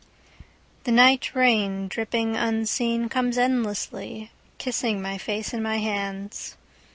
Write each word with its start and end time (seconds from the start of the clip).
THE 0.83 0.91
NIGHT 0.91 1.35
rain, 1.35 1.87
dripping 1.87 2.35
unseen, 2.35 3.07
Comes 3.07 3.37
endlessly 3.37 4.31
kissing 4.57 4.99
my 4.99 5.19
face 5.19 5.53
and 5.53 5.61
my 5.61 5.77
hands. 5.77 6.57